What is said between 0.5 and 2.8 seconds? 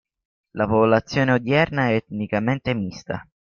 La popolazione odierna è etnicamente